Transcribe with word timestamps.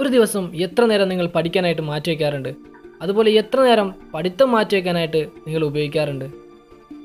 ഒരു 0.00 0.08
ദിവസം 0.08 0.56
എത്ര 0.56 0.84
നേരം 0.84 1.08
നിങ്ങൾ 1.08 1.26
പഠിക്കാനായിട്ട് 1.26 1.82
മാറ്റി 1.82 2.10
വയ്ക്കാറുണ്ട് 2.10 2.54
അതുപോലെ 3.02 3.30
എത്ര 3.30 3.60
നേരം 3.60 3.94
പഠിത്തം 4.14 4.52
മാറ്റി 4.52 4.74
വയ്ക്കാനായിട്ട് 4.74 5.16
നിങ്ങൾ 5.16 5.64
ഉപയോഗിക്കാറുണ്ട്? 5.64 6.24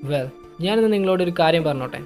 വെൽ 0.03 0.29
ഞാനിന്ന് 0.61 0.93
നിങ്ങളോട് 0.93 1.23
ഒരു 1.23 1.33
കാര്യം 1.39 1.63
പറഞ്ഞോട്ടെ. 1.63 1.99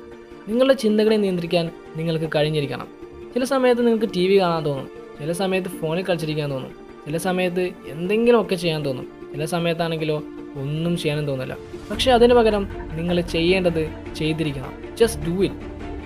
നിങ്ങളുടെ 0.47 0.73
ചിന്തകളെ 0.73 1.15
നിയന്ത്രിക്കാൻ 1.15 1.70
നിങ്ങൾക്ക് 1.96 2.29
കഴിഞ്ഞിരിക്കണം. 2.36 2.88
ചില 3.34 3.44
സമയത്ത് 3.44 3.88
നിങ്ങൾക്ക് 3.88 4.13
ടി 4.16 4.27
വി 4.27 4.39
കാണാൻ 4.39 4.66
തോന്നും. 4.66 4.89
ചില 5.20 5.31
സമയത്ത് 5.31 5.67
ഫോണിൽ 5.67 6.05
കളിച്ചിരിക്കാൻ 6.05 6.52
തോന്നും. 6.52 6.71
ചില 7.05 7.17
സമയത്ത് 7.17 7.71
എന്തെങ്കിലുമൊക്കെ 7.88 8.55
ചെയ്യാൻ 8.55 8.85
തോന്നും. 8.85 9.08
ചില 9.31 9.45
സമയത്താണെങ്കിലോ 9.45 10.23
ഒന്നും 10.55 10.98
ചെയ്യാനും 10.98 11.27
തോന്നില്ല. 11.27 11.58
പക്ഷേ 11.91 12.12
അതിന് 12.12 12.34
പകരം 12.34 12.67
നിങ്ങൾ 12.95 13.21
ചെയ്യേണ്ടത് 13.21 13.90
ചെയ്തിരിക്കണം. 14.16 14.73
ജസ്റ്റ് 14.98 15.21
ഡു 15.21 15.44
ഇറ്റ് 15.44 15.55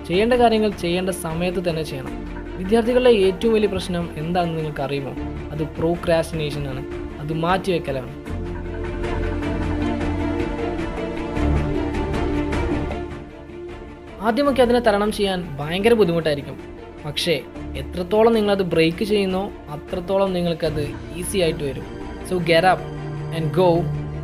ചെയ്യേണ്ട 0.06 0.34
കാര്യങ്ങൾ 0.34 0.70
ചെയ്യേണ്ട 0.70 1.10
സമയത്ത് 1.10 1.70
തന്നെ 1.70 1.82
ചെയ്യണം. 1.82 2.23
വിദ്യാർത്ഥികളുടെ 2.56 3.10
ഏറ്റവും 3.10 3.54
വലിയ 3.54 3.68
പ്രശ്നം 3.68 4.10
എന്താണെന്ന് 4.16 4.56
നിങ്ങൾക്ക് 4.56 4.80
അറിയുമോ 4.80 5.12
അത് 5.50 5.62
പ്രോക്രാസിനേഷൻ 5.62 6.68
ആണ്. 6.68 6.82
അത് 7.20 7.32
മാറ്റിവെക്കലാണ്. 7.32 8.24
ആദ്യമൊക്കെ 14.22 14.62
അതിനെ 14.62 14.80
തരണം 14.80 15.12
ചെയ്യാൻ 15.12 15.56
ഭയങ്കര 15.56 15.92
ബുദ്ധിമുട്ടായിരിക്കും. 15.92 16.56
പക്ഷേ 17.06 17.40
എത്രത്തോളം 17.76 18.34
നിങ്ങളത് 18.34 18.62
ബ്രേക്ക് 18.62 19.04
ചെയ്യുന്നോ 19.04 19.52
അത്രത്തോളം 19.68 20.32
നിങ്ങൾക്കത് 20.32 20.84
ഈസി 21.16 21.38
ആയിട്ട് 21.38 21.64
വരും. 21.64 21.86
So 22.28 22.36
get 22.38 22.66
up 22.66 22.84
and 23.36 23.54
go 23.54 23.80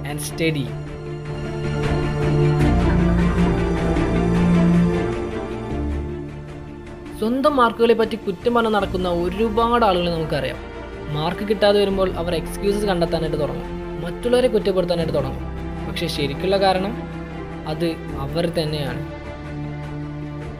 and 0.09 0.21
study 0.21 0.67
സ്വന്തം 7.31 7.57
മാർക്കുകളെ 7.57 7.95
പറ്റി 7.95 8.17
കുറ്റം 8.17 8.55
പറഞ്ഞ് 8.55 8.71
നടക്കുന്ന 8.71 9.09
ഒരുപാട് 9.09 9.85
ആളുകളെ 9.85 10.11
നമുക്കറിയാം. 10.11 10.57
മാർക്ക് 11.15 11.49
കിട്ടാതെ 11.49 11.81
വരുമ്പോൾ 11.81 12.13
അവർ 12.13 12.35
എക്സ്ക്യൂസസ് 12.35 12.85
കണ്ടെത്താനായിട്ട് 12.85 13.41
തുടങ്ങും. 13.41 13.69
മറ്റുള്ളവരെ 14.01 14.49
കുറ്റപ്പെടുത്താനായിട്ട് 14.49 15.15
തുടങ്ങും. 15.15 15.45
പക്ഷേ 15.89 16.07
ശരിക്കുള്ള 16.07 16.57
കാരണം 16.61 17.03
അത് 17.69 17.87
അവർ 18.19 18.49
തന്നെയാണ്. 18.49 19.09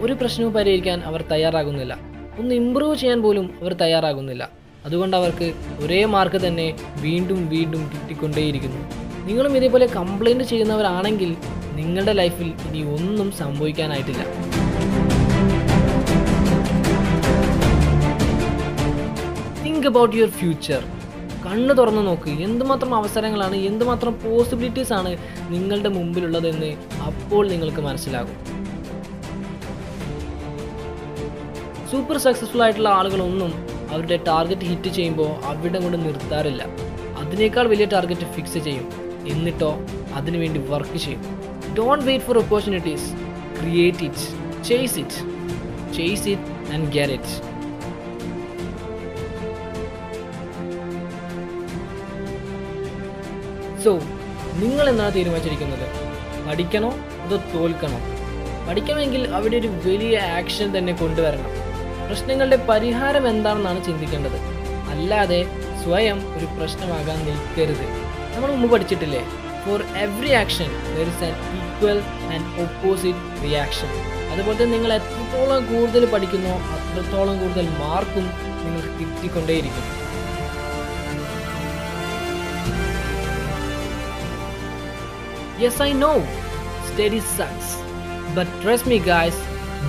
ഒരു 0.03 0.13
പ്രശ്നവും 0.13 0.53
പരിഹരിക്കാൻ 0.53 1.01
അവർ 1.01 1.25
തയ്യാറാകുന്നില്ല. 1.33 1.99
ഒന്ന് 2.39 2.55
ഇമ്പ്രൂവ് 2.55 2.97
ചെയ്യാൻ 2.97 3.23
പോലും 3.23 3.59
അവർ 3.63 3.73
തയ്യാറാകുന്നില്ല. 3.73 4.51
അതുകൊണ്ട് 4.85 5.17
അവർക്ക് 5.17 5.53
ഒരേ 5.81 6.05
മാർക്ക് 6.05 6.47
തന്നെ 6.47 6.77
വീണ്ടും 7.01 7.49
വീണ്ടും 7.49 7.91
കിട്ടിക്കൊണ്ടേയിരിക്കുന്നു. 7.95 8.79
നിങ്ങളും 9.27 9.57
ഇതേപോലെ 9.57 9.87
കംപ്ലൈന്റ് 9.87 10.45
ചെയ്യുന്നവരാണെങ്കിൽ 10.45 11.37
നിങ്ങളുടെ 11.73 12.13
ലൈഫിൽ 12.13 12.53
ഇനി 12.69 12.83
ഒന്നും 12.83 13.33
സംഭവിക്കാനായിട്ടില്ല. 13.33 14.25
തിങ്ക് 19.81 19.91
അബൌട്ട് 19.91 20.17
യുവർ 20.17 20.31
ഫ്യൂച്ചർ 20.39 20.81
കണ്ണ് 21.45 21.73
തുറന്ന് 21.79 22.03
നോക്ക്. 22.09 22.31
എന്തുമാത്രം 22.47 22.91
അവസരങ്ങളാണ് 22.99 23.57
എന്തുമാത്രം 23.69 24.13
പോസിബിലിറ്റീസ് 24.25 24.93
ആണ് 24.97 25.13
നിങ്ങളുടെ 25.53 25.91
മുമ്പിലുള്ളതെന്ന് 25.95 26.71
അപ്പോൾ 27.07 27.43
നിങ്ങൾക്ക് 27.53 27.83
മനസ്സിലാകും. 27.87 28.37
സൂപ്പർ 31.91 32.19
സക്സസ്ഫുൾ 32.27 32.63
ആയിട്ടുള്ള 32.65 32.91
ആളുകളൊന്നും 32.99 33.53
അവരുടെ 33.93 34.19
ടാർഗറ്റ് 34.29 34.69
ഹിറ്റ് 34.71 34.93
ചെയ്യുമ്പോൾ 34.99 35.33
അവിടെ 35.53 35.81
കൊണ്ട് 35.85 35.99
നിർത്താറില്ല. 36.07 36.63
അതിനേക്കാൾ 37.23 37.67
വലിയ 37.75 37.87
ടാർഗറ്റ് 37.97 38.29
ഫിക്സ് 38.37 38.63
ചെയ്യും. 38.69 38.89
എന്നിട്ടോ 39.35 39.73
അതിനുവേണ്ടി 40.21 40.63
വർക്ക് 40.73 41.01
ചെയ്യും. 41.07 41.23
Don't 41.79 42.07
wait 42.09 42.27
for 42.29 42.39
opportunities 42.45 43.09
create 43.61 44.05
it 44.11 44.27
chase 44.71 44.99
it 45.05 45.21
chase 45.99 46.29
it 46.35 46.75
and 46.75 46.89
get 46.99 47.33
so 53.85 53.91
നിങ്ങൾ 54.55 54.89
എന്താണ് 54.89 55.15
തീരുമാനിച്ചിരിക്കുന്നത്? 55.15 55.87
പഠിക്കണോ 56.49 56.91
അതോ 57.23 57.37
തോൽക്കണോ? 57.55 57.99
പഠിക്കണമെങ്കിൽ 58.69 59.29
അവിടെ 59.29 59.57
ഒരു 59.57 59.69
വലിയ 59.69 60.19
ആക്ഷൻ 60.19 60.79
തന്നെ 60.79 60.93
കൊണ്ടുവരണം. 60.93 61.51
പ്രശ്നങ്ങളുടെ 62.09 62.57
പരിഹാരം 62.57 63.29
എന്താണെന്നാണ് 63.29 63.85
ചിന്തിക്കേണ്ടത്. 63.85 64.39
അല്ലാതെ 64.91 65.47
സ്വയം 65.85 66.19
ഒരു 66.39 66.47
പ്രശ്നമാകാൻ 66.47 67.19
നിൽക്കരുത്. 67.27 67.87
നമ്മൾ 68.35 68.51
മുമ്പ് 68.53 68.73
പഠിച്ചിട്ടില്ലേ? 68.73 69.23
For 69.65 69.83
every 69.83 70.33
action 70.33 70.71
there 70.97 71.09
is 71.13 71.25
an 71.25 71.35
equal 71.59 72.01
and 72.35 72.63
opposite 72.63 73.45
reaction 73.45 73.91
അതുപോലെ 74.33 74.63
തന്നെ 74.63 74.77
നിങ്ങൾ 74.77 74.93
എത്രത്തോളം 74.93 75.63
കൂടുതൽ 75.71 76.07
പഠിക്കുന്നോ 76.07 76.55
അത്രത്തോളം 76.77 77.41
കൂടുതൽ 77.41 77.69
മാർക്കും 77.69 78.27
നിങ്ങൾക്ക് 78.65 78.93
കിട്ടിക്കൊണ്ടേയിരിക്കും. 79.01 79.87
Yes, 85.61 85.79
I 85.79 85.93
know. 85.93 86.27
Steady 86.87 87.21
sucks. 87.21 87.77
But 88.35 88.49
trust 88.63 88.87
me, 88.87 88.99
guys, 88.99 89.37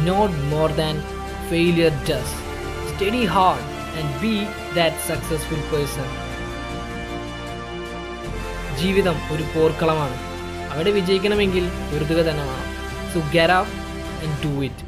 not 0.04 0.30
more 0.50 0.68
than 0.70 1.02
failure 1.50 1.92
does. 2.06 2.30
Steady 2.90 3.24
hard 3.26 3.62
and 3.96 4.22
be 4.22 4.34
that 4.76 5.00
successful 5.08 5.62
person. 5.72 6.09
ജീവിതം 8.82 9.18
ഒരു 9.34 9.44
പോർക്കളമാണ് 9.54 10.16
അവിടെ 10.74 10.92
വിജയിക്കണമെങ്കിൽ 10.96 11.66
വെറുതുക 11.92 12.22
തന്നെ 12.28 12.46
വേണം 12.50 12.70
so 13.14 13.20
get 13.34 13.53
up 13.58 13.74
and 14.24 14.38
do 14.44 14.53
it 14.68 14.86